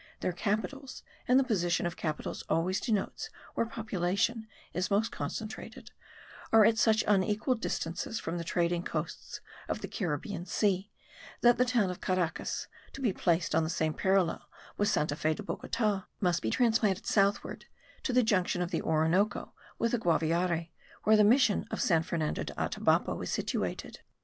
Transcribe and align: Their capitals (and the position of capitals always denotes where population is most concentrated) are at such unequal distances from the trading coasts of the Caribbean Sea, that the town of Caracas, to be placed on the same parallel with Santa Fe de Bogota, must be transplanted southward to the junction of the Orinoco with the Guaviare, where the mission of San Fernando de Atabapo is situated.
Their 0.21 0.31
capitals 0.33 1.03
(and 1.27 1.39
the 1.39 1.43
position 1.43 1.85
of 1.85 1.95
capitals 1.95 2.43
always 2.49 2.81
denotes 2.81 3.29
where 3.53 3.67
population 3.67 4.47
is 4.73 4.89
most 4.89 5.11
concentrated) 5.11 5.91
are 6.51 6.65
at 6.65 6.79
such 6.79 7.03
unequal 7.07 7.53
distances 7.53 8.19
from 8.19 8.39
the 8.39 8.43
trading 8.43 8.81
coasts 8.81 9.41
of 9.69 9.81
the 9.81 9.87
Caribbean 9.87 10.47
Sea, 10.47 10.89
that 11.41 11.59
the 11.59 11.65
town 11.65 11.91
of 11.91 12.01
Caracas, 12.01 12.67
to 12.93 13.01
be 13.01 13.13
placed 13.13 13.53
on 13.53 13.63
the 13.63 13.69
same 13.69 13.93
parallel 13.93 14.49
with 14.75 14.87
Santa 14.89 15.15
Fe 15.15 15.35
de 15.35 15.43
Bogota, 15.43 16.05
must 16.19 16.41
be 16.41 16.49
transplanted 16.49 17.05
southward 17.05 17.65
to 18.01 18.11
the 18.11 18.23
junction 18.23 18.63
of 18.63 18.71
the 18.71 18.81
Orinoco 18.81 19.53
with 19.77 19.91
the 19.91 19.99
Guaviare, 19.99 20.71
where 21.03 21.15
the 21.15 21.23
mission 21.23 21.67
of 21.69 21.79
San 21.79 22.01
Fernando 22.01 22.41
de 22.41 22.59
Atabapo 22.59 23.21
is 23.21 23.29
situated. 23.31 23.99